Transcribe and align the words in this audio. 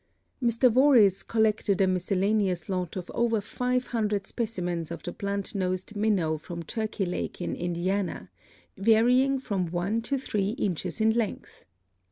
Mr. 0.41 0.67
Voris 0.73 1.21
collected 1.21 1.79
a 1.79 1.85
miscellaneous 1.85 2.67
lot 2.67 2.95
of 2.97 3.11
over 3.13 3.39
five 3.39 3.85
hundred 3.93 4.25
specimens 4.25 4.89
of 4.89 5.03
the 5.03 5.11
Blunt 5.11 5.53
nosed 5.53 5.95
Minnow 5.95 6.39
from 6.39 6.63
Turkey 6.63 7.05
Lake 7.05 7.39
in 7.39 7.55
Indiana, 7.55 8.31
varying 8.75 9.37
from 9.37 9.67
one 9.67 10.01
to 10.01 10.17
three 10.17 10.53
inches 10.57 11.01
in 11.01 11.11
length. 11.11 11.65